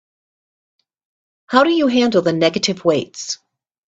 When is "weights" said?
2.83-3.37